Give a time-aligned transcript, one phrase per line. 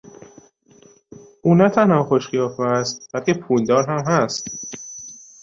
[1.41, 4.47] او نه تنها خوش قیافه است بلکه پولدار هم هست.